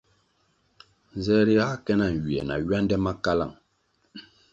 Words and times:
Nze 1.15 1.37
ri 1.47 1.55
ga 1.59 1.69
ke 1.85 1.93
na 1.99 2.07
nywie 2.13 2.41
na 2.47 2.55
ywande 2.61 2.95
ma 3.03 3.13
kalang. 3.23 3.55